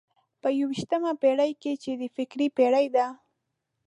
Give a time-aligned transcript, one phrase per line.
[0.41, 3.07] په یوویشتمه پېړۍ کې چې د فکر پېړۍ ده.